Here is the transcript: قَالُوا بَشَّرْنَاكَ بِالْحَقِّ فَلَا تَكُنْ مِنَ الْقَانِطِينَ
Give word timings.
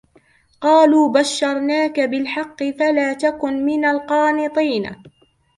قَالُوا 0.61 1.09
بَشَّرْنَاكَ 1.13 1.99
بِالْحَقِّ 1.99 2.63
فَلَا 2.63 3.13
تَكُنْ 3.13 3.65
مِنَ 3.65 3.85
الْقَانِطِينَ 3.85 4.95